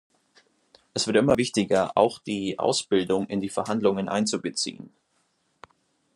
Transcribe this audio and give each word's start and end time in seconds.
Es 0.95 1.05
wird 1.05 1.17
immer 1.17 1.37
wichtiger, 1.37 1.95
auch 1.95 2.17
die 2.17 2.57
Ausbildung 2.57 3.27
in 3.27 3.39
die 3.39 3.49
Verhandlungen 3.49 4.09
einzubeziehen. 4.09 4.89